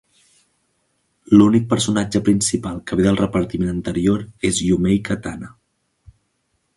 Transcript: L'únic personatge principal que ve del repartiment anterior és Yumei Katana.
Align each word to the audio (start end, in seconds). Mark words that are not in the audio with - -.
L'únic 1.33 1.67
personatge 1.73 2.21
principal 2.29 2.81
que 2.91 2.99
ve 3.01 3.05
del 3.09 3.21
repartiment 3.21 3.69
anterior 3.75 4.23
és 4.51 4.63
Yumei 4.71 5.01
Katana. 5.11 5.53